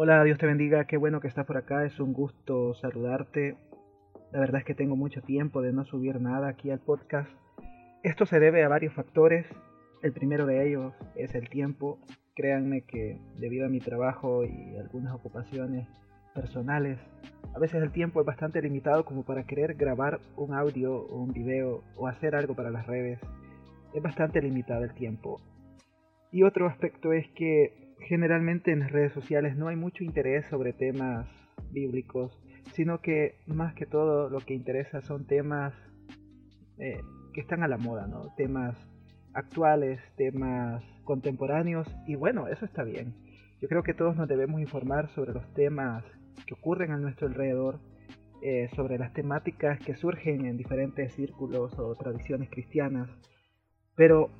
Hola, 0.00 0.22
Dios 0.22 0.38
te 0.38 0.46
bendiga, 0.46 0.84
qué 0.84 0.96
bueno 0.96 1.18
que 1.18 1.26
estás 1.26 1.44
por 1.44 1.56
acá, 1.56 1.84
es 1.84 1.98
un 1.98 2.12
gusto 2.12 2.72
saludarte. 2.74 3.56
La 4.30 4.38
verdad 4.38 4.60
es 4.60 4.64
que 4.64 4.76
tengo 4.76 4.94
mucho 4.94 5.22
tiempo 5.22 5.60
de 5.60 5.72
no 5.72 5.84
subir 5.84 6.20
nada 6.20 6.46
aquí 6.46 6.70
al 6.70 6.78
podcast. 6.78 7.28
Esto 8.04 8.24
se 8.24 8.38
debe 8.38 8.62
a 8.62 8.68
varios 8.68 8.94
factores. 8.94 9.44
El 10.00 10.12
primero 10.12 10.46
de 10.46 10.68
ellos 10.68 10.94
es 11.16 11.34
el 11.34 11.48
tiempo. 11.48 11.98
Créanme 12.36 12.82
que 12.82 13.18
debido 13.38 13.66
a 13.66 13.68
mi 13.68 13.80
trabajo 13.80 14.44
y 14.44 14.76
algunas 14.76 15.12
ocupaciones 15.12 15.88
personales, 16.32 17.00
a 17.52 17.58
veces 17.58 17.82
el 17.82 17.90
tiempo 17.90 18.20
es 18.20 18.26
bastante 18.26 18.62
limitado 18.62 19.04
como 19.04 19.24
para 19.24 19.48
querer 19.48 19.74
grabar 19.74 20.20
un 20.36 20.54
audio 20.54 20.94
o 20.94 21.20
un 21.20 21.32
video 21.32 21.82
o 21.96 22.06
hacer 22.06 22.36
algo 22.36 22.54
para 22.54 22.70
las 22.70 22.86
redes. 22.86 23.18
Es 23.92 24.00
bastante 24.00 24.40
limitado 24.42 24.84
el 24.84 24.94
tiempo. 24.94 25.40
Y 26.30 26.44
otro 26.44 26.68
aspecto 26.68 27.12
es 27.12 27.26
que 27.30 27.87
generalmente 28.00 28.72
en 28.72 28.80
las 28.80 28.92
redes 28.92 29.12
sociales 29.12 29.56
no 29.56 29.68
hay 29.68 29.76
mucho 29.76 30.04
interés 30.04 30.46
sobre 30.46 30.72
temas 30.72 31.26
bíblicos, 31.70 32.38
sino 32.72 33.00
que 33.00 33.36
más 33.46 33.74
que 33.74 33.86
todo 33.86 34.28
lo 34.30 34.38
que 34.40 34.54
interesa 34.54 35.00
son 35.02 35.26
temas 35.26 35.74
eh, 36.78 37.00
que 37.32 37.40
están 37.40 37.62
a 37.62 37.68
la 37.68 37.78
moda, 37.78 38.06
¿no? 38.06 38.34
Temas 38.36 38.76
actuales, 39.32 40.00
temas 40.16 40.82
contemporáneos 41.04 41.88
y 42.06 42.14
bueno, 42.14 42.48
eso 42.48 42.64
está 42.64 42.84
bien. 42.84 43.14
Yo 43.60 43.68
creo 43.68 43.82
que 43.82 43.94
todos 43.94 44.16
nos 44.16 44.28
debemos 44.28 44.60
informar 44.60 45.08
sobre 45.10 45.32
los 45.32 45.52
temas 45.54 46.04
que 46.46 46.54
ocurren 46.54 46.92
a 46.92 46.98
nuestro 46.98 47.26
alrededor, 47.26 47.80
eh, 48.42 48.68
sobre 48.76 48.98
las 48.98 49.12
temáticas 49.12 49.80
que 49.80 49.94
surgen 49.94 50.46
en 50.46 50.56
diferentes 50.56 51.12
círculos 51.14 51.76
o 51.78 51.94
tradiciones 51.96 52.48
cristianas, 52.50 53.10
pero 53.96 54.30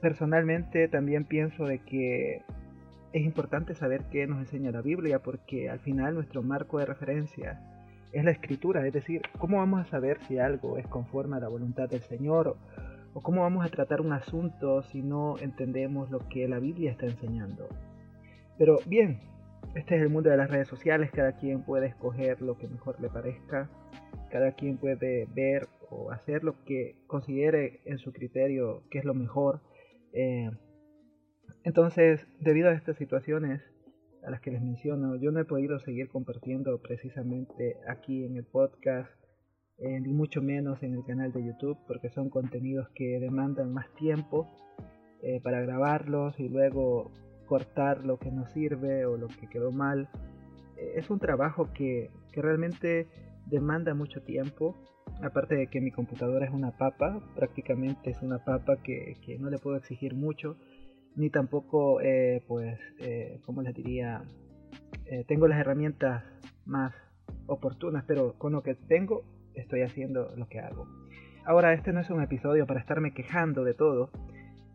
personalmente 0.00 0.88
también 0.88 1.24
pienso 1.24 1.66
de 1.66 1.80
que 1.80 2.42
es 3.16 3.24
importante 3.24 3.74
saber 3.74 4.04
qué 4.10 4.26
nos 4.26 4.40
enseña 4.40 4.70
la 4.70 4.82
Biblia 4.82 5.20
porque 5.22 5.70
al 5.70 5.80
final 5.80 6.14
nuestro 6.14 6.42
marco 6.42 6.78
de 6.78 6.84
referencia 6.84 7.62
es 8.12 8.22
la 8.22 8.30
escritura, 8.30 8.86
es 8.86 8.92
decir, 8.92 9.22
¿cómo 9.38 9.56
vamos 9.56 9.80
a 9.80 9.90
saber 9.90 10.18
si 10.28 10.38
algo 10.38 10.76
es 10.76 10.86
conforme 10.86 11.36
a 11.36 11.40
la 11.40 11.48
voluntad 11.48 11.88
del 11.88 12.02
Señor 12.02 12.58
o 13.14 13.22
cómo 13.22 13.40
vamos 13.40 13.64
a 13.64 13.70
tratar 13.70 14.02
un 14.02 14.12
asunto 14.12 14.82
si 14.82 15.00
no 15.00 15.38
entendemos 15.38 16.10
lo 16.10 16.28
que 16.28 16.46
la 16.46 16.58
Biblia 16.58 16.90
está 16.90 17.06
enseñando? 17.06 17.66
Pero 18.58 18.80
bien, 18.84 19.20
este 19.74 19.96
es 19.96 20.02
el 20.02 20.10
mundo 20.10 20.28
de 20.28 20.36
las 20.36 20.50
redes 20.50 20.68
sociales, 20.68 21.10
cada 21.10 21.32
quien 21.32 21.62
puede 21.62 21.86
escoger 21.86 22.42
lo 22.42 22.58
que 22.58 22.68
mejor 22.68 23.00
le 23.00 23.08
parezca, 23.08 23.70
cada 24.30 24.52
quien 24.52 24.76
puede 24.76 25.26
ver 25.34 25.68
o 25.88 26.10
hacer 26.10 26.44
lo 26.44 26.62
que 26.64 26.96
considere 27.06 27.80
en 27.86 27.96
su 27.96 28.12
criterio 28.12 28.82
que 28.90 28.98
es 28.98 29.06
lo 29.06 29.14
mejor. 29.14 29.62
Eh, 30.12 30.50
entonces, 31.66 32.24
debido 32.38 32.68
a 32.68 32.74
estas 32.74 32.96
situaciones 32.96 33.60
a 34.24 34.30
las 34.30 34.40
que 34.40 34.52
les 34.52 34.62
menciono, 34.62 35.16
yo 35.16 35.32
no 35.32 35.40
he 35.40 35.44
podido 35.44 35.80
seguir 35.80 36.08
compartiendo 36.08 36.80
precisamente 36.80 37.76
aquí 37.88 38.24
en 38.24 38.36
el 38.36 38.44
podcast, 38.44 39.10
eh, 39.78 39.98
ni 39.98 40.12
mucho 40.12 40.42
menos 40.42 40.80
en 40.84 40.94
el 40.94 41.04
canal 41.04 41.32
de 41.32 41.44
YouTube, 41.44 41.76
porque 41.88 42.08
son 42.10 42.30
contenidos 42.30 42.88
que 42.94 43.18
demandan 43.18 43.72
más 43.72 43.92
tiempo 43.96 44.48
eh, 45.24 45.40
para 45.42 45.60
grabarlos 45.60 46.38
y 46.38 46.48
luego 46.48 47.10
cortar 47.46 48.04
lo 48.04 48.20
que 48.20 48.30
no 48.30 48.46
sirve 48.46 49.04
o 49.04 49.16
lo 49.16 49.26
que 49.26 49.48
quedó 49.48 49.72
mal. 49.72 50.08
es 50.76 51.10
un 51.10 51.18
trabajo 51.18 51.72
que, 51.72 52.12
que 52.30 52.42
realmente 52.42 53.08
demanda 53.46 53.92
mucho 53.92 54.22
tiempo 54.22 54.76
aparte 55.22 55.54
de 55.54 55.66
que 55.68 55.80
mi 55.80 55.90
computadora 55.90 56.46
es 56.46 56.52
una 56.52 56.72
papa, 56.72 57.20
prácticamente 57.34 58.10
es 58.10 58.22
una 58.22 58.38
papa 58.44 58.76
que, 58.82 59.16
no 59.38 59.50
le 59.50 59.58
puedo 59.58 59.76
exigir 59.76 60.14
mucho, 60.14 60.56
ni 61.16 61.30
tampoco, 61.30 62.00
eh, 62.00 62.42
pues, 62.46 62.78
eh, 63.00 63.40
¿cómo 63.44 63.62
les 63.62 63.74
diría? 63.74 64.22
Eh, 65.06 65.24
tengo 65.26 65.48
las 65.48 65.58
herramientas 65.58 66.24
más 66.64 66.94
oportunas, 67.46 68.04
pero 68.06 68.34
con 68.38 68.52
lo 68.52 68.62
que 68.62 68.74
tengo 68.74 69.24
estoy 69.54 69.82
haciendo 69.82 70.34
lo 70.36 70.48
que 70.48 70.60
hago. 70.60 70.86
Ahora, 71.44 71.72
este 71.72 71.92
no 71.92 72.00
es 72.00 72.10
un 72.10 72.22
episodio 72.22 72.66
para 72.66 72.80
estarme 72.80 73.12
quejando 73.12 73.64
de 73.64 73.74
todo, 73.74 74.10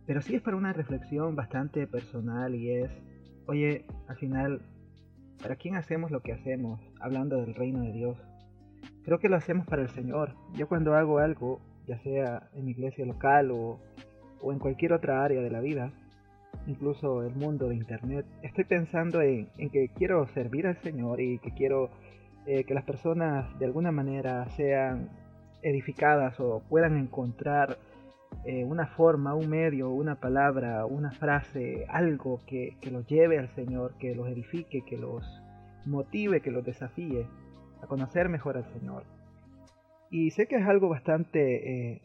pero 0.06 0.22
sí 0.22 0.36
es 0.36 0.42
para 0.42 0.58
una 0.58 0.74
reflexión 0.74 1.36
bastante 1.36 1.86
personal 1.88 2.56
y 2.56 2.72
es, 2.72 2.92
oye, 3.46 3.86
al 4.08 4.18
final, 4.18 4.62
¿para 5.42 5.56
quién 5.56 5.76
hacemos 5.76 6.12
lo 6.12 6.22
que 6.22 6.34
hacemos 6.34 6.82
hablando 7.00 7.38
del 7.38 7.54
reino 7.54 7.82
de 7.82 7.92
Dios? 7.92 8.18
creo 9.04 9.20
que 9.20 9.30
lo 9.30 9.36
hacemos 9.36 9.66
para 9.68 9.82
el 9.82 9.90
Señor. 9.90 10.36
Yo 10.54 10.68
cuando 10.68 10.96
hago 10.96 11.20
algo, 11.20 11.60
ya 11.88 11.98
sea 12.00 12.50
en 12.54 12.66
mi 12.66 12.72
iglesia 12.72 13.06
local 13.06 13.52
o, 13.52 13.80
en 14.44 14.60
cualquier 14.60 14.94
otra 14.94 15.24
área 15.24 15.42
de 15.42 15.50
la 15.50 15.62
vida, 15.62 15.92
incluso 16.68 17.24
el 17.24 17.36
mundo 17.36 17.70
de 17.70 17.76
Internet, 17.76 18.26
estoy 18.42 18.64
pensando 18.66 19.22
en, 19.22 19.48
que 19.72 19.90
quiero 19.96 20.28
servir 20.28 20.68
al 20.68 20.78
Señor 20.78 21.22
y 21.22 21.40
que 21.40 21.52
quiero 21.52 21.90
eh, 22.46 22.64
que 22.64 22.74
las 22.74 22.84
personas 22.84 23.58
de 23.60 23.66
alguna 23.66 23.92
manera 23.92 24.50
sean 24.52 25.10
edificadas 25.64 26.40
o 26.40 26.62
puedan 26.70 26.98
encontrar 26.98 27.78
eh, 28.46 28.64
una 28.64 28.88
forma, 28.88 29.36
un 29.36 29.50
medio, 29.50 29.92
una 29.92 30.16
palabra, 30.16 30.86
una 30.86 31.12
frase, 31.12 31.86
algo 31.90 32.42
que, 32.48 32.76
los 32.92 33.06
lleve 33.06 33.38
al 33.38 33.50
Señor, 33.50 33.94
que 34.00 34.16
los 34.16 34.28
edifique, 34.30 34.82
que 34.82 34.98
los 34.98 35.24
motive, 35.86 36.42
que 36.42 36.50
los 36.50 36.66
desafíe 36.66 37.28
a 37.84 37.88
conocer 37.88 38.30
mejor 38.30 38.58
al 38.58 38.66
Señor. 38.74 39.04
Y 40.10 40.32
sé 40.32 40.48
que 40.48 40.56
es 40.56 40.66
algo 40.66 40.90
bastante, 40.90 41.94
eh, 41.94 42.02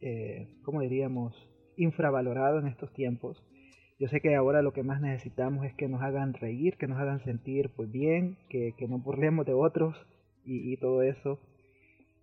eh, 0.00 0.48
¿cómo 0.64 0.80
diríamos?, 0.80 1.36
infravalorado 1.76 2.58
en 2.58 2.66
estos 2.66 2.92
tiempos. 2.92 3.44
Yo 4.00 4.08
sé 4.08 4.22
que 4.22 4.34
ahora 4.34 4.62
lo 4.62 4.72
que 4.72 4.82
más 4.82 5.02
necesitamos 5.02 5.66
es 5.66 5.74
que 5.74 5.86
nos 5.86 6.00
hagan 6.00 6.32
reír, 6.32 6.78
que 6.78 6.86
nos 6.86 6.98
hagan 6.98 7.22
sentir 7.22 7.68
pues 7.76 7.92
bien, 7.92 8.38
que, 8.48 8.72
que 8.78 8.88
nos 8.88 9.04
burlemos 9.04 9.44
de 9.44 9.52
otros 9.52 9.94
y, 10.42 10.74
todo 10.78 11.02
eso. 11.02 11.38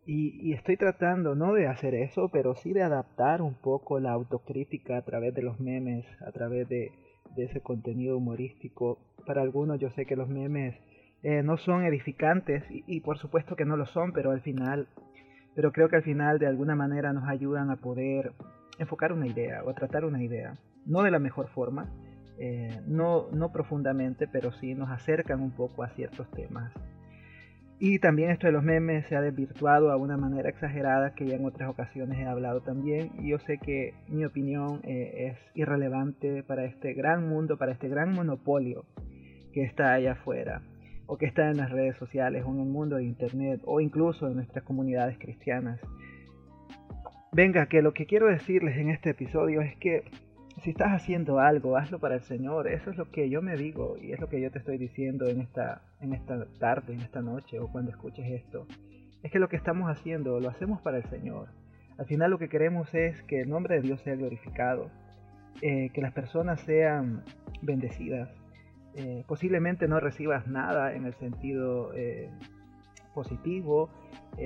Y, 0.07 0.53
estoy 0.53 0.75
tratando 0.75 1.35
no 1.35 1.53
de 1.53 1.67
hacer 1.67 1.93
eso, 1.93 2.29
pero 2.29 2.55
sí 2.55 2.73
de 2.73 2.81
adaptar 2.81 3.43
un 3.43 3.53
poco 3.53 3.99
la 3.99 4.11
autocrítica 4.11 4.97
a 4.97 5.03
través 5.03 5.35
de 5.35 5.43
los 5.43 5.59
memes, 5.59 6.03
a 6.25 6.31
través 6.31 6.67
de, 6.67 6.91
de 7.35 7.43
ese 7.43 7.61
contenido 7.61 8.17
humorístico. 8.17 8.97
Para 9.27 9.43
algunos 9.43 9.79
yo 9.79 9.91
sé 9.91 10.07
que 10.07 10.15
los 10.15 10.27
memes 10.27 10.75
eh, 11.21 11.43
no 11.43 11.57
son 11.57 11.85
edificantes 11.85 12.63
y, 12.69 13.01
por 13.01 13.19
supuesto 13.19 13.55
que 13.55 13.65
no 13.65 13.77
lo 13.77 13.85
son, 13.85 14.13
pero 14.13 14.31
al 14.31 14.41
final, 14.41 14.87
pero 15.53 15.71
creo 15.71 15.89
que 15.89 15.97
al 15.97 16.03
final 16.03 16.39
de 16.39 16.47
alguna 16.47 16.75
manera 16.75 17.13
nos 17.13 17.29
ayudan 17.29 17.69
a 17.69 17.75
poder 17.75 18.31
enfocar 18.79 19.13
una 19.13 19.27
idea 19.27 19.63
o 19.63 19.73
tratar 19.75 20.05
una 20.05 20.23
idea, 20.23 20.57
no 20.87 21.03
de 21.03 21.11
la 21.11 21.19
mejor 21.19 21.49
forma, 21.49 21.89
eh, 22.39 22.81
no, 22.87 23.27
no 23.31 23.51
profundamente, 23.51 24.27
pero 24.27 24.51
sí 24.53 24.73
nos 24.73 24.89
acercan 24.89 25.41
un 25.41 25.51
poco 25.51 25.83
a 25.83 25.89
ciertos 25.89 26.29
temas. 26.31 26.71
Y 27.79 27.99
también 27.99 28.31
esto 28.31 28.47
de 28.47 28.53
los 28.53 28.63
memes 28.63 29.05
se 29.05 29.15
ha 29.15 29.21
desvirtuado 29.21 29.91
a 29.91 29.97
una 29.97 30.17
manera 30.17 30.49
exagerada 30.49 31.13
que 31.13 31.27
ya 31.27 31.35
en 31.35 31.45
otras 31.45 31.69
ocasiones 31.69 32.17
he 32.17 32.25
hablado 32.25 32.61
también. 32.61 33.11
Y 33.19 33.29
yo 33.29 33.39
sé 33.39 33.59
que 33.59 33.93
mi 34.07 34.25
opinión 34.25 34.81
eh, 34.83 35.27
es 35.31 35.37
irrelevante 35.53 36.41
para 36.41 36.65
este 36.65 36.93
gran 36.93 37.27
mundo, 37.29 37.57
para 37.57 37.71
este 37.71 37.87
gran 37.87 38.13
monopolio 38.13 38.85
que 39.53 39.61
está 39.63 39.93
allá 39.93 40.13
afuera 40.13 40.63
o 41.05 41.17
que 41.17 41.27
está 41.27 41.49
en 41.51 41.57
las 41.57 41.71
redes 41.71 41.95
sociales 41.97 42.43
o 42.45 42.51
en 42.51 42.61
el 42.61 42.67
mundo 42.67 42.95
de 42.95 43.03
internet 43.03 43.61
o 43.65 43.79
incluso 43.79 44.27
en 44.27 44.35
nuestras 44.35 44.63
comunidades 44.63 45.17
cristianas. 45.19 45.79
Venga, 47.31 47.67
que 47.67 47.83
lo 47.83 47.93
que 47.93 48.07
quiero 48.07 48.27
decirles 48.27 48.77
en 48.77 48.89
este 48.89 49.11
episodio 49.11 49.61
es 49.61 49.75
que 49.77 50.03
si 50.63 50.71
estás 50.71 50.91
haciendo 50.91 51.39
algo, 51.39 51.77
hazlo 51.77 51.99
para 51.99 52.15
el 52.15 52.21
Señor. 52.21 52.67
Eso 52.67 52.89
es 52.89 52.97
lo 52.97 53.11
que 53.11 53.29
yo 53.29 53.41
me 53.41 53.55
digo 53.55 53.97
y 54.01 54.11
es 54.11 54.19
lo 54.19 54.27
que 54.27 54.41
yo 54.41 54.51
te 54.51 54.59
estoy 54.59 54.77
diciendo 54.77 55.27
en 55.27 55.41
esta, 55.41 55.81
en 56.01 56.13
esta 56.13 56.45
tarde, 56.59 56.93
en 56.93 57.01
esta 57.01 57.21
noche 57.21 57.59
o 57.59 57.71
cuando 57.71 57.91
escuches 57.91 58.25
esto. 58.31 58.65
Es 59.23 59.31
que 59.31 59.39
lo 59.39 59.49
que 59.49 59.55
estamos 59.55 59.89
haciendo 59.89 60.39
lo 60.39 60.49
hacemos 60.49 60.81
para 60.81 60.97
el 60.97 61.03
Señor. 61.05 61.49
Al 61.97 62.05
final 62.05 62.31
lo 62.31 62.39
que 62.39 62.49
queremos 62.49 62.93
es 62.93 63.21
que 63.23 63.41
el 63.41 63.49
nombre 63.49 63.75
de 63.75 63.81
Dios 63.81 64.01
sea 64.01 64.15
glorificado, 64.15 64.89
eh, 65.61 65.89
que 65.93 66.01
las 66.01 66.13
personas 66.13 66.61
sean 66.61 67.23
bendecidas, 67.61 68.29
eh, 68.95 69.23
posiblemente 69.27 69.87
no 69.87 69.99
recibas 69.99 70.47
nada 70.47 70.93
en 70.93 71.05
el 71.05 71.13
sentido 71.15 71.93
eh, 71.95 72.29
positivo, 73.13 73.89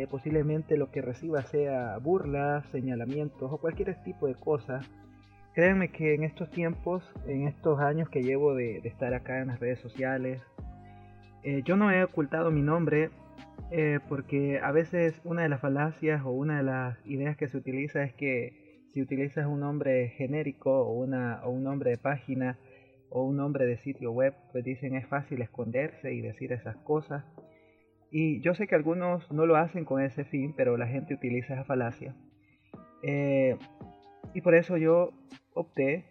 posiblemente 0.10 0.78
lo 0.78 0.90
que 0.90 1.02
recibas 1.02 1.50
sea 1.50 1.98
burlas, 1.98 2.66
señalamientos 2.68 3.52
o 3.52 3.58
cualquier 3.58 3.94
tipo 4.04 4.28
de 4.28 4.36
cosa. 4.36 4.80
Créanme 5.54 5.90
que 5.90 6.14
en 6.14 6.24
estos 6.24 6.50
tiempos, 6.50 7.04
en 7.28 7.48
estos 7.48 7.80
años 7.80 8.10
que 8.10 8.24
llevo 8.24 8.56
de, 8.56 8.78
estar 8.86 9.14
acá 9.14 9.40
en 9.40 9.48
las 9.48 9.60
redes 9.60 9.80
sociales, 9.80 10.42
yo 11.66 11.76
no 11.76 11.92
he 11.92 12.04
ocultado 12.04 12.52
mi 12.52 12.62
nombre 12.62 13.10
porque 14.08 14.60
a 14.60 14.72
veces 14.72 15.20
una 15.24 15.42
de 15.42 15.50
las 15.50 15.60
falacias 15.60 16.22
o 16.24 16.30
una 16.30 16.58
de 16.58 16.64
las 16.64 16.98
ideas 17.06 17.36
que 17.36 17.48
se 17.48 17.58
utiliza 17.58 18.04
es 18.04 18.14
que 18.14 18.86
si 18.94 19.02
utilizas 19.02 19.46
un 19.46 19.62
nombre 19.62 20.10
genérico 20.10 20.82
o, 20.82 20.94
una, 20.94 21.42
o 21.44 21.50
un 21.50 21.64
nombre 21.64 21.92
de 21.92 21.98
página, 21.98 22.58
o 23.12 23.24
un 23.24 23.36
nombre 23.38 23.66
de 23.66 23.78
sitio 23.78 24.12
web, 24.12 24.34
pues 24.52 24.64
dicen 24.64 24.96
es 24.96 25.06
fácil 25.06 25.42
esconderse 25.42 26.14
y 26.14 26.22
decir 26.22 26.54
esas 26.54 26.78
cosas. 26.78 27.24
Y 28.10 28.42
yo 28.42 28.56
sé 28.56 28.68
que 28.68 28.76
algunos 28.76 29.30
no 29.32 29.46
lo 29.46 29.58
hacen 29.58 29.86
con 29.86 30.02
ese 30.02 30.24
fin, 30.24 30.54
pero 30.56 30.78
la 30.78 30.88
gente 30.88 31.14
utiliza 31.14 31.54
esa 31.54 31.66
falacia. 31.66 32.16
Eh, 33.04 33.58
y 34.34 34.42
por 34.42 34.56
eso 34.56 34.78
yo 34.78 35.12
opté 35.54 36.06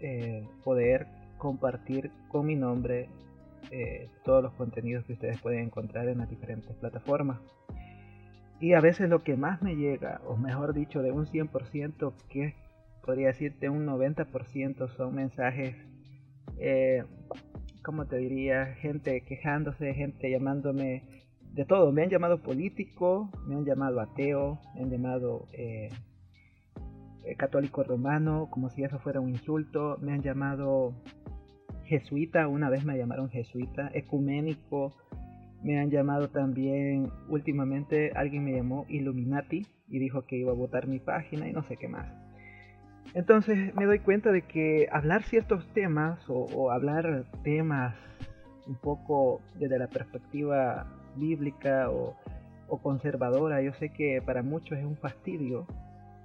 eh, 0.00 0.46
poder 0.64 1.06
compartir 1.38 2.10
con 2.28 2.46
mi 2.46 2.56
nombre 2.56 3.08
eh, 3.70 4.08
todos 4.24 4.42
los 4.42 4.52
contenidos 4.54 5.04
que 5.04 5.12
ustedes 5.12 5.40
pueden 5.40 5.60
encontrar 5.60 6.08
en 6.08 6.18
las 6.18 6.30
diferentes 6.30 6.74
plataformas. 6.76 7.38
Y 8.60 8.72
a 8.72 8.80
veces 8.80 9.08
lo 9.08 9.22
que 9.22 9.36
más 9.36 9.62
me 9.62 9.76
llega, 9.76 10.20
o 10.26 10.36
mejor 10.36 10.74
dicho, 10.74 11.02
de 11.02 11.12
un 11.12 11.26
100%, 11.26 12.12
que 12.28 12.54
podría 13.04 13.28
decirte 13.28 13.68
un 13.68 13.86
90% 13.86 14.88
son 14.88 15.14
mensajes, 15.14 15.76
eh, 16.58 17.04
como 17.82 18.06
te 18.06 18.16
diría? 18.18 18.74
Gente 18.80 19.22
quejándose, 19.22 19.94
gente 19.94 20.30
llamándome 20.30 21.04
de 21.54 21.64
todo. 21.64 21.92
Me 21.92 22.02
han 22.02 22.10
llamado 22.10 22.42
político, 22.42 23.30
me 23.46 23.54
han 23.54 23.64
llamado 23.64 24.00
ateo, 24.00 24.60
me 24.74 24.82
han 24.82 24.90
llamado 24.90 25.46
eh, 25.52 25.88
eh, 27.28 27.36
católico 27.36 27.82
romano, 27.82 28.48
como 28.50 28.70
si 28.70 28.84
eso 28.84 28.98
fuera 28.98 29.20
un 29.20 29.28
insulto. 29.28 29.98
Me 30.00 30.12
han 30.12 30.22
llamado 30.22 30.94
jesuita, 31.84 32.48
una 32.48 32.70
vez 32.70 32.84
me 32.84 32.96
llamaron 32.96 33.28
jesuita, 33.30 33.90
ecuménico. 33.94 34.94
Me 35.62 35.80
han 35.80 35.90
llamado 35.90 36.28
también, 36.28 37.10
últimamente 37.28 38.12
alguien 38.14 38.44
me 38.44 38.52
llamó 38.52 38.86
Illuminati 38.88 39.66
y 39.88 39.98
dijo 39.98 40.24
que 40.24 40.36
iba 40.36 40.52
a 40.52 40.54
votar 40.54 40.86
mi 40.86 41.00
página 41.00 41.48
y 41.48 41.52
no 41.52 41.64
sé 41.64 41.76
qué 41.76 41.88
más. 41.88 42.06
Entonces 43.14 43.74
me 43.74 43.86
doy 43.86 43.98
cuenta 44.00 44.30
de 44.30 44.42
que 44.42 44.88
hablar 44.92 45.22
ciertos 45.24 45.66
temas 45.72 46.20
o, 46.28 46.70
hablar 46.70 47.24
temas 47.42 47.94
un 48.66 48.76
poco 48.76 49.40
desde 49.58 49.78
la 49.78 49.88
perspectiva 49.88 50.86
bíblica 51.16 51.90
o, 51.90 52.16
conservadora, 52.82 53.62
yo 53.62 53.72
sé 53.72 53.88
que 53.88 54.22
para 54.24 54.42
muchos 54.42 54.78
es 54.78 54.84
un 54.84 54.96
fastidio 54.96 55.66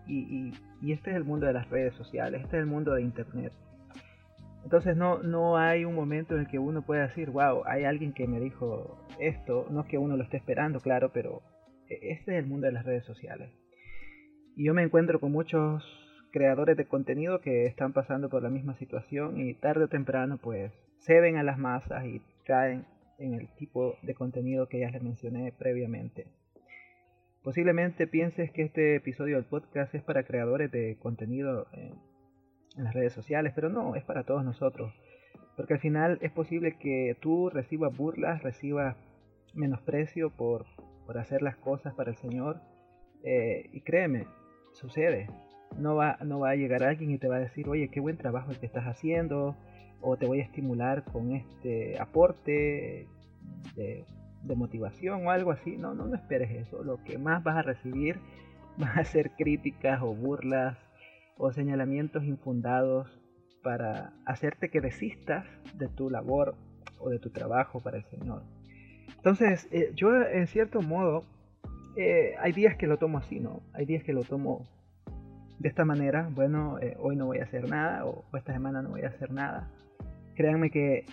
y, 0.08 0.54
este 0.92 1.12
es 1.12 1.16
el 1.16 1.24
mundo 1.24 1.46
de 1.46 1.54
las 1.54 1.70
redes 1.70 1.94
sociales, 1.96 2.42
este 2.44 2.58
es 2.58 2.62
el 2.62 2.68
mundo 2.68 2.94
de 2.94 3.02
Internet. 3.02 3.54
Entonces 4.64 4.96
no, 4.96 5.22
no 5.22 5.58
hay 5.58 5.86
un 5.86 5.96
momento 5.96 6.36
en 6.36 6.42
el 6.42 6.48
que 6.48 6.60
uno 6.60 6.82
pueda 6.82 7.08
decir, 7.08 7.30
wow, 7.30 7.64
hay 7.66 7.84
alguien 7.84 8.14
que 8.14 8.28
me 8.28 8.40
dijo 8.40 8.98
esto, 9.20 9.68
no 9.70 9.82
es 9.82 9.88
que 9.88 9.98
uno 9.98 10.16
lo 10.16 10.24
esté 10.24 10.38
esperando, 10.38 10.80
claro, 10.80 11.12
pero 11.14 11.42
e, 11.90 12.12
este 12.12 12.38
es 12.38 12.44
el 12.44 12.48
mundo 12.48 12.68
de 12.68 12.74
las 12.74 12.86
redes 12.86 13.06
sociales. 13.06 13.52
Y 14.56 14.66
yo 14.66 14.74
me 14.74 14.84
encuentro 14.84 15.20
con 15.20 15.32
muchos 15.32 15.84
creadores 16.32 16.78
de 16.78 16.88
contenido 16.88 17.42
que 17.42 17.66
están 17.66 17.94
pasando 17.94 18.30
por 18.30 18.42
la 18.42 18.50
misma 18.50 18.76
situación 18.78 19.40
y 19.40 19.54
tarde 19.54 19.86
o 19.86 19.88
temprano 19.88 20.40
pues 20.42 20.72
ceden 21.00 21.38
a 21.38 21.44
las 21.44 21.60
masas 21.60 22.06
y 22.06 22.22
caen 22.46 22.86
en 23.20 23.36
el 23.36 23.48
tipo 23.56 23.96
de 24.02 24.16
contenido 24.16 24.68
que 24.68 24.80
ya 24.80 24.90
les 24.90 25.04
mencioné 25.04 25.54
previamente. 25.58 26.28
Posiblemente 27.44 28.08
pienses 28.08 28.52
que 28.52 28.62
este 28.62 28.96
episodio 28.96 29.36
del 29.36 29.44
podcast 29.44 29.94
es 29.94 30.02
para 30.02 30.24
creadores 30.24 30.72
de 30.72 30.96
contenido 30.98 31.68
en, 31.74 31.94
las 32.82 32.94
redes 32.94 33.14
sociales, 33.14 33.52
pero 33.54 33.70
no, 33.70 33.96
es 33.96 34.04
para 34.04 34.24
todos 34.24 34.46
nosotros. 34.46 34.94
Porque 35.58 35.74
al 35.74 35.80
final 35.82 36.18
es 36.22 36.32
posible 36.32 36.78
que 36.80 37.18
tú 37.20 37.50
recibas 37.50 37.96
burlas, 37.96 38.42
recibas 38.42 38.96
menosprecio 39.54 40.30
por, 40.30 40.66
por 41.06 41.18
hacer 41.18 41.42
las 41.42 41.58
cosas 41.58 41.94
para 41.94 42.12
el 42.12 42.16
Señor. 42.16 42.62
Eh, 43.24 43.70
y 43.74 43.82
créeme, 43.82 44.26
sucede. 44.72 45.28
No 45.78 45.96
va, 45.96 46.18
no 46.24 46.40
va 46.40 46.52
a 46.52 46.56
llegar 46.56 46.82
alguien 46.82 47.12
y 47.12 47.18
te 47.18 47.28
va 47.28 47.36
a 47.36 47.42
decir, 47.42 47.68
oye, 47.68 47.90
qué 47.90 48.00
buen 48.00 48.18
trabajo 48.18 48.52
el 48.52 48.60
que 48.60 48.66
estás 48.66 48.86
haciendo, 48.86 49.58
o 50.02 50.16
te 50.16 50.28
voy 50.28 50.40
a 50.40 50.44
estimular 50.44 51.04
con 51.04 51.34
este 51.34 52.00
aporte 52.00 53.08
de 53.76 54.06
de 54.44 54.56
motivación 54.56 55.26
o 55.26 55.32
algo 55.32 55.52
así. 55.52 55.78
No, 55.78 55.94
no, 55.94 56.06
no 56.06 56.16
esperes 56.16 56.52
eso. 56.52 56.84
Lo 56.84 57.04
que 57.04 57.18
más 57.18 57.44
vas 57.44 57.58
a 57.58 57.62
recibir 57.62 58.20
van 58.78 59.00
a 59.00 59.04
ser 59.06 59.32
críticas 59.32 60.02
o 60.02 60.14
burlas 60.14 60.78
o 61.38 61.52
señalamientos 61.52 62.24
infundados 62.24 63.08
para 63.64 64.14
hacerte 64.26 64.70
que 64.70 64.82
desistas 64.82 65.46
de 65.74 65.88
tu 65.88 66.10
labor 66.10 66.56
o 67.00 67.10
de 67.10 67.20
tu 67.20 67.30
trabajo 67.30 67.80
para 67.80 67.98
el 67.98 68.04
Señor. 68.06 68.44
Entonces, 69.16 69.68
eh, 69.72 69.92
yo 69.96 70.22
en 70.22 70.48
cierto 70.48 70.82
modo, 70.82 71.24
eh, 71.96 72.36
hay 72.40 72.52
días 72.52 72.76
que 72.76 72.88
lo 72.88 72.98
tomo 72.98 73.18
así, 73.18 73.40
¿no? 73.40 73.62
Hay 73.74 73.86
días 73.86 74.04
que 74.04 74.14
lo 74.14 74.24
tomo 74.24 74.68
de 75.60 75.70
esta 75.70 75.86
manera. 75.86 76.30
Bueno, 76.32 76.78
eh, 76.80 76.98
hoy 77.00 77.16
no 77.16 77.26
voy 77.26 77.40
a 77.40 77.44
hacer 77.44 77.70
nada 77.70 78.06
o, 78.06 78.26
esta 78.36 78.54
semana 78.54 78.82
no 78.82 78.90
voy 78.90 79.04
a 79.04 79.08
hacer 79.08 79.32
nada. 79.32 79.72
Créanme 80.36 80.72
que 80.72 81.06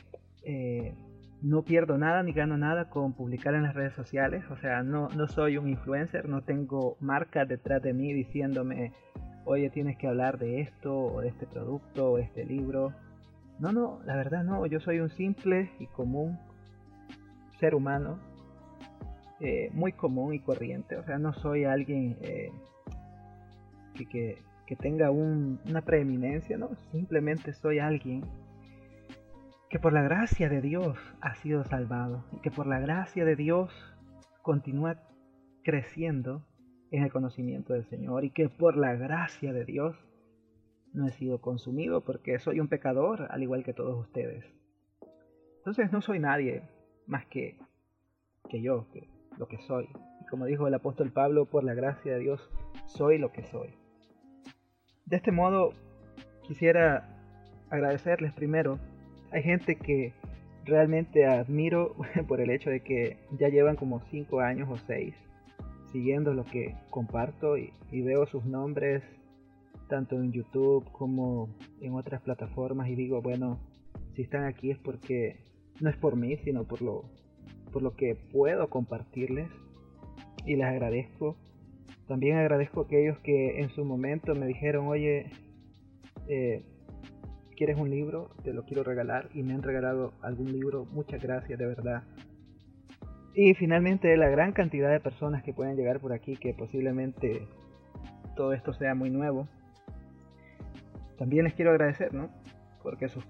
no 1.43 1.63
pierdo 1.63 1.97
nada 1.97 2.23
ni 2.23 2.33
gano 2.33 2.59
nada 2.59 2.91
con 2.91 3.13
publicar 3.13 3.55
en 3.55 3.63
las 3.63 3.75
redes 3.75 3.95
sociales. 3.95 4.45
O 4.51 4.57
sea, 4.57 4.83
no, 4.83 5.09
no 5.09 5.27
soy 5.27 5.57
un 5.57 5.69
influencer, 5.69 6.29
no 6.29 6.43
tengo 6.43 6.97
marca 7.01 7.45
detrás 7.45 7.83
de 7.83 7.95
mí 7.95 8.13
diciéndome, 8.13 8.93
oye, 9.45 9.71
tienes 9.71 9.97
que 9.97 10.07
hablar 10.07 10.39
de 10.39 10.61
esto, 10.61 10.95
o 10.95 11.21
de 11.21 11.29
este 11.29 11.47
producto, 11.47 12.13
o 12.13 12.17
de 12.17 12.25
este 12.25 12.45
libro. 12.45 12.93
No, 13.59 13.73
no, 13.73 14.01
la 14.05 14.17
verdad 14.17 14.45
no, 14.45 14.65
yo 14.67 14.81
soy 14.81 15.01
un 15.01 15.11
simple 15.11 15.71
y 15.79 15.87
común 15.87 16.39
ser 17.59 17.75
humano, 17.75 18.19
eh, 19.41 19.71
muy 19.73 19.93
común 19.93 20.35
y 20.35 20.41
corriente. 20.41 20.97
O 20.97 21.05
sea, 21.05 21.19
no 21.19 21.33
soy 21.33 21.65
alguien 21.65 22.17
eh, 22.23 22.51
que, 23.95 24.07
que, 24.07 24.39
que, 24.67 24.77
tenga 24.77 25.11
una 25.11 25.83
preeminencia, 25.83 26.57
no, 26.57 26.71
simplemente 26.91 27.53
soy 27.53 27.79
alguien 27.79 28.25
que 29.71 29.79
por 29.79 29.93
la 29.93 30.03
gracia 30.03 30.49
de 30.49 30.61
Dios 30.61 30.99
ha 31.21 31.37
sido 31.37 31.63
salvado 31.65 32.25
y 32.33 32.41
que 32.41 32.51
por 32.51 32.67
la 32.67 32.81
gracia 32.81 33.25
de 33.25 33.37
Dios 33.37 33.73
continúa 34.43 34.97
creciendo 35.63 36.45
en 36.91 37.05
el 37.05 37.13
conocimiento 37.13 37.73
del 37.73 37.85
Señor 37.85 38.25
y 38.25 38.31
que 38.31 38.49
por 38.49 38.77
la 38.77 38.97
gracia 38.97 39.53
de 39.53 39.65
Dios 39.65 39.97
no 40.93 41.07
he 41.07 41.13
sido 41.13 41.41
consumido 41.41 42.01
porque 42.01 42.41
soy 42.41 42.59
un 42.59 42.67
pecador 42.67 43.29
al 43.31 43.45
igual 43.45 43.63
que 43.63 43.73
todos 43.73 43.97
ustedes. 43.97 44.45
Entonces 45.59 45.93
no 45.93 46.01
soy 46.01 46.19
nadie 46.19 46.65
más 47.07 47.27
que, 47.27 47.57
que 48.49 48.61
yo, 48.61 48.89
que 48.93 49.09
lo 49.39 49.47
que 49.47 49.59
soy. 49.59 49.89
Y 50.21 50.27
como 50.27 50.47
dijo 50.47 50.67
el 50.67 50.75
apóstol 50.75 51.13
Pablo, 51.13 51.45
por 51.45 51.63
la 51.63 51.75
gracia 51.75 52.15
de 52.15 52.19
Dios 52.19 52.51
soy 52.87 53.19
lo 53.19 53.31
que 53.31 53.45
soy. 53.45 53.73
De 55.07 55.17
este 55.17 55.31
modo 55.31 55.75
quisiera 56.43 57.07
agradecerles 57.71 58.33
primero 58.33 58.81
hay 59.33 59.43
gente 59.43 59.77
que 59.77 60.13
realmente 60.65 61.27
admiro 61.27 61.97
por 62.29 62.41
el 62.41 62.51
hecho 62.51 62.71
de 62.71 62.81
que 62.81 63.17
ya 63.39 63.49
llevan 63.49 63.77
como 63.77 64.01
5 64.11 64.41
años 64.41 64.69
o 64.71 64.77
6 64.77 65.15
siguiendo 65.93 66.35
lo 66.35 66.45
que 66.45 66.77
comparto 66.89 67.57
y, 67.57 67.73
veo 67.91 68.27
sus 68.27 68.45
nombres 68.45 69.03
tanto 69.89 70.17
en 70.17 70.33
YouTube 70.33 70.89
como 70.93 71.49
en 71.81 71.95
otras 71.95 72.23
plataformas 72.23 72.89
y 72.89 72.95
digo, 72.95 73.21
bueno, 73.23 73.59
si 74.15 74.23
están 74.23 74.45
aquí 74.45 74.71
es 74.71 74.79
porque 74.79 75.41
no 75.81 75.91
es 75.91 75.97
por 75.97 76.15
mí, 76.15 76.37
sino 76.45 76.65
por 76.65 76.81
lo, 76.81 77.05
por 77.73 77.83
lo 77.83 77.97
que 77.97 78.15
puedo 78.15 78.71
compartirles 78.71 79.49
y 80.47 80.55
les 80.55 80.67
agradezco. 80.67 81.37
También 82.07 82.37
agradezco 82.37 82.83
a 82.83 82.85
aquellos 82.85 83.19
que 83.19 83.61
en 83.61 83.71
su 83.71 83.85
momento 83.85 84.35
me 84.37 84.47
dijeron, 84.47 84.87
oye, 84.87 85.27
eh, 86.29 86.63
quieres 87.61 87.79
un 87.79 87.91
libro, 87.91 88.31
te 88.43 88.55
lo 88.55 88.65
quiero 88.65 88.83
regalar 88.85 89.29
y 89.35 89.43
me 89.43 89.53
han 89.53 89.63
regalado 89.63 90.15
algún 90.23 90.51
libro, 90.51 90.87
muchas 90.93 91.23
gracias 91.23 91.59
de 91.59 91.67
verdad. 91.67 92.05
Y 93.35 93.53
finalmente 93.53 94.17
la 94.17 94.31
gran 94.31 94.53
cantidad 94.53 94.91
de 94.91 94.99
personas 94.99 95.43
que 95.43 95.53
pueden 95.53 95.77
llegar 95.77 96.01
por 96.01 96.15
aquí, 96.15 96.37
que 96.37 96.55
posiblemente 96.55 97.47
todo 98.35 98.55
esto 98.55 98.73
sea 98.73 98.95
muy 98.95 99.11
nuevo. 99.11 99.47
También 101.19 101.45
les 101.45 101.53
quiero 101.53 101.73
agradecer, 101.73 102.15
¿no? 102.15 102.31
Porque 102.83 103.11
sus 103.11 103.27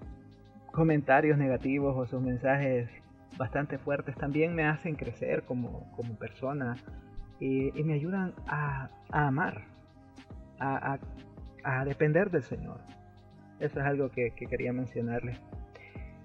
comentarios 0.71 1.37
negativos 1.37 1.97
o 1.97 2.05
sus 2.05 2.21
mensajes 2.21 2.89
bastante 3.37 3.79
fuertes 3.79 4.15
también 4.15 4.55
me 4.55 4.63
hacen 4.63 4.95
crecer 4.95 5.43
como, 5.43 5.91
como 5.97 6.15
persona 6.15 6.77
y, 7.41 7.69
me 7.83 7.95
ayudan 7.95 8.33
a, 8.47 8.91
amar, 9.11 9.65
a, 10.57 10.99
a 11.65 11.83
depender 11.83 12.31
del 12.31 12.43
Señor. 12.43 12.79
Eso 13.61 13.79
es 13.79 13.85
algo 13.85 14.09
que, 14.09 14.31
quería 14.31 14.73
mencionarles. 14.73 15.39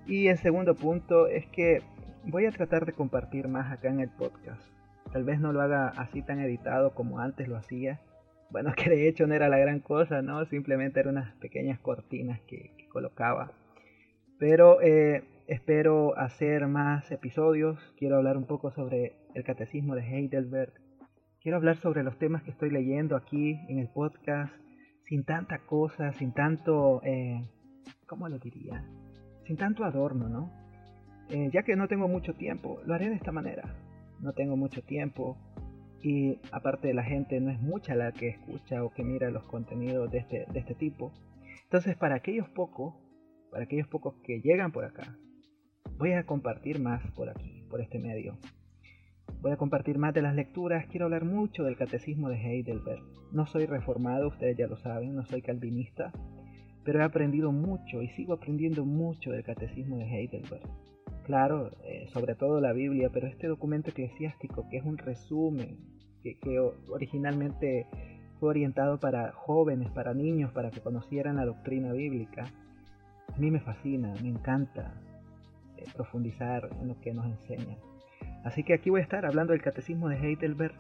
Y 0.07 0.29
el 0.29 0.39
segundo 0.39 0.75
punto 0.75 1.27
es 1.27 1.47
que 1.47 1.83
voy 2.25 2.47
a 2.47 2.51
tratar 2.51 2.87
de 2.87 2.93
compartir 2.93 3.47
más 3.47 3.71
acá 3.71 3.89
en 3.89 4.01
el 4.01 4.09
podcast. 4.09 4.63
Tal 5.13 5.25
vez 5.25 5.39
no 5.39 5.53
lo 5.53 5.61
haga 5.61 5.89
así 5.89 6.23
tan 6.23 6.41
editado 6.41 6.95
como 6.95 7.21
antes 7.21 7.47
lo 7.47 7.57
hacía. 7.57 8.01
Bueno, 8.51 8.73
que 8.77 8.89
de 8.89 9.07
hecho 9.07 9.27
no 9.27 9.35
era 9.35 9.51
la 9.51 9.59
gran 9.59 9.81
cosa, 9.81 10.23
¿no? 10.23 10.47
Simplemente 10.47 11.01
eran 11.01 11.17
unas 11.19 11.35
pequeñas 11.37 11.79
cortinas 11.79 12.41
que, 12.41 12.75
colocaba. 12.89 13.53
Pero 14.39 14.81
eh, 14.81 15.23
espero 15.47 16.17
hacer 16.17 16.67
más 16.67 17.11
episodios. 17.11 17.79
Quiero 17.99 18.17
hablar 18.17 18.39
un 18.39 18.47
poco 18.47 18.71
sobre 18.71 19.13
el 19.35 19.45
catecismo 19.45 19.95
de 19.95 20.03
Heidelberg. 20.03 20.73
Quiero 21.43 21.59
hablar 21.59 21.77
sobre 21.77 22.03
los 22.03 22.19
temas 22.19 22.43
que 22.43 22.51
estoy 22.51 22.71
leyendo 22.71 23.15
aquí 23.15 23.61
en 23.69 23.79
el 23.79 23.89
podcast 23.89 24.55
sin 25.09 25.25
tanta 25.25 25.59
cosa, 25.59 26.13
sin 26.13 26.33
tanto, 26.33 27.01
eh, 27.05 27.41
¿cómo 28.07 28.29
lo 28.29 28.39
diría? 28.39 28.85
Sin 29.47 29.57
tanto 29.57 29.85
adorno, 29.85 30.29
¿no? 30.29 30.51
Eh, 31.31 31.51
ya 31.53 31.63
que 31.63 31.77
no 31.77 31.89
tengo 31.89 32.09
mucho 32.09 32.35
tiempo, 32.35 32.81
lo 32.85 32.95
haré 32.95 33.09
de 33.09 33.17
esta 33.17 33.33
manera. 33.33 33.75
No 34.21 34.33
tengo 34.33 34.57
mucho 34.57 34.83
tiempo 34.83 35.37
y 36.03 36.39
aparte 36.53 36.93
la 36.95 37.05
gente 37.05 37.41
no 37.41 37.51
es 37.51 37.61
mucha 37.61 37.95
la 37.95 38.13
que 38.13 38.29
escucha 38.29 38.83
o 38.85 38.91
que 38.91 39.05
mira 39.05 39.31
los 39.31 39.45
contenidos 39.45 40.11
de 40.11 40.19
este, 40.19 40.47
de 40.53 40.59
este 40.59 40.75
tipo. 40.75 41.13
Entonces 41.65 41.97
para 41.97 42.17
aquellos 42.17 42.49
pocos, 42.51 42.95
para 43.51 43.65
aquellos 43.65 43.89
pocos 43.89 44.15
que 44.23 44.41
llegan 44.41 44.73
por 44.73 44.85
acá, 44.85 45.17
voy 45.99 46.13
a 46.13 46.25
compartir 46.25 46.81
más 46.81 47.03
por 47.13 47.29
aquí, 47.29 47.65
por 47.69 47.81
este 47.81 47.99
medio. 47.99 48.39
Voy 49.47 49.53
a 49.53 49.59
compartir 49.59 49.97
más 49.97 50.13
de 50.13 50.23
las 50.23 50.35
lecturas, 50.35 50.87
quiero 50.87 51.05
hablar 51.05 51.25
mucho 51.25 51.63
del 51.63 51.77
catecismo 51.77 52.29
de 52.29 52.35
Heidelberg. 52.35 53.01
No 53.31 53.47
soy 53.47 53.65
reformado, 53.67 54.27
ustedes 54.27 54.57
ya 54.57 54.67
lo 54.67 54.77
saben, 54.77 55.15
no 55.15 55.25
soy 55.25 55.41
calvinista, 55.41 56.11
pero 56.83 56.99
he 56.99 57.05
aprendido 57.05 57.53
mucho 57.53 58.03
y 58.03 58.09
sigo 58.09 58.33
aprendiendo 58.33 58.85
mucho 58.85 59.31
del 59.31 59.45
catecismo 59.45 59.99
de 59.99 60.07
Heidelberg. 60.07 60.69
Claro, 61.23 61.71
eh, 61.85 62.09
sobre 62.13 62.35
todo 62.35 62.61
la 62.61 62.73
Biblia, 62.73 63.09
pero 63.15 63.29
este 63.29 63.47
documento 63.47 63.91
eclesiástico 63.91 64.69
que 64.69 64.79
es 64.79 64.85
un 64.85 64.99
resumen, 64.99 65.79
que, 66.25 66.37
que 66.41 66.59
originalmente 66.59 67.87
fue 68.41 68.49
orientado 68.49 68.99
para 68.99 69.31
jóvenes, 69.31 69.93
para 69.93 70.13
niños, 70.13 70.51
para 70.51 70.73
que 70.73 70.81
conocieran 70.81 71.37
la 71.37 71.45
doctrina 71.45 71.93
bíblica, 71.93 72.47
a 73.33 73.39
mí 73.39 73.53
me 73.53 73.61
fascina, 73.61 74.13
me 74.21 74.29
encanta 74.29 75.01
eh, 75.77 75.85
profundizar 75.95 76.69
en 76.83 76.89
lo 76.89 77.01
que 77.01 77.15
nos 77.15 77.27
enseña. 77.27 77.77
Así 78.47 78.63
que 78.63 78.75
aquí 78.75 78.91
voy 78.91 79.01
a 79.01 79.03
estar 79.03 79.27
hablando 79.27 79.55
del 79.55 79.61
catecismo 79.61 80.09
de 80.09 80.19
Heidelberg. 80.19 80.77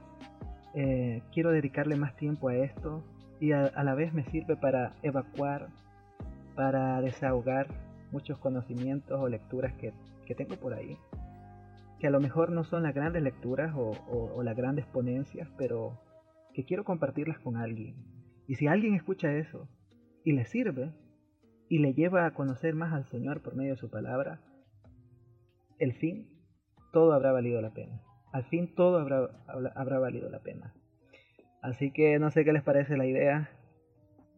Eh, 0.76 1.22
quiero 1.32 1.50
dedicarle 1.50 1.96
más 1.96 2.14
tiempo 2.14 2.48
a 2.48 2.54
esto 2.54 3.02
y 3.40 3.50
a, 3.50 3.72
la 3.82 3.96
vez 3.96 4.14
me 4.14 4.22
sirve 4.22 4.54
para 4.54 4.94
evacuar, 5.02 5.66
para 6.54 7.00
desahogar 7.00 7.66
muchos 8.12 8.38
conocimientos 8.38 9.20
o 9.20 9.28
lecturas 9.28 9.74
que, 9.74 9.92
tengo 10.36 10.54
por 10.54 10.74
ahí. 10.74 10.96
Que 11.98 12.06
a 12.06 12.10
lo 12.10 12.20
mejor 12.20 12.52
no 12.52 12.62
son 12.62 12.84
las 12.84 12.94
grandes 12.94 13.24
lecturas 13.24 13.74
o 13.74 14.42
las 14.44 14.56
grandes 14.56 14.86
ponencias, 14.86 15.48
pero 15.58 15.98
que 16.54 16.64
quiero 16.64 16.84
compartirlas 16.84 17.40
con 17.40 17.56
alguien. 17.56 17.96
Y 18.46 18.54
si 18.54 18.68
alguien 18.68 18.94
escucha 18.94 19.32
eso 19.32 19.68
y 20.22 20.34
le 20.34 20.44
sirve, 20.44 20.92
y 21.68 21.80
le 21.80 21.94
lleva 21.94 22.26
a 22.26 22.30
conocer 22.30 22.76
más 22.76 22.92
al 22.92 23.08
Señor 23.08 23.42
por 23.42 23.56
medio 23.56 23.72
de 23.72 23.80
su 23.80 23.90
palabra, 23.90 24.40
el 25.80 25.94
fin, 25.94 26.35
todo 26.96 27.12
habrá 27.12 27.30
valido 27.30 27.60
la 27.60 27.74
pena. 27.74 28.00
Al 28.32 28.44
fin 28.44 28.74
todo 28.74 28.98
habrá, 28.98 29.28
habrá 29.74 29.98
valido 29.98 30.30
la 30.30 30.38
pena. 30.38 30.72
Así 31.60 31.90
que 31.90 32.18
no 32.18 32.30
sé 32.30 32.42
qué 32.42 32.54
les 32.54 32.62
parece 32.62 32.96
la 32.96 33.04
idea. 33.04 33.50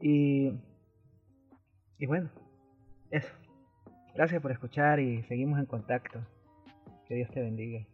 Y, 0.00 0.54
y 2.00 2.06
bueno, 2.06 2.30
eso. 3.12 3.32
Gracias 4.12 4.42
por 4.42 4.50
escuchar 4.50 4.98
y 4.98 5.22
seguimos 5.22 5.60
en 5.60 5.66
contacto. 5.66 6.18
Que 7.06 7.14
Dios 7.14 7.30
te 7.30 7.40
bendiga. 7.42 7.86